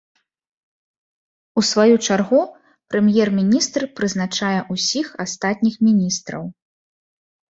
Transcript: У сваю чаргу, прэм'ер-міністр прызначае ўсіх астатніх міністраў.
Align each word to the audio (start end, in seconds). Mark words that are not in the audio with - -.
У 1.61 1.63
сваю 1.71 1.95
чаргу, 2.07 2.39
прэм'ер-міністр 2.93 3.81
прызначае 3.99 4.51
ўсіх 4.73 5.07
астатніх 5.25 5.75
міністраў. 5.89 6.43